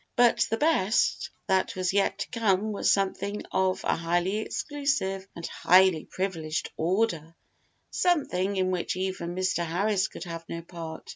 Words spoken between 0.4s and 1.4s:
the best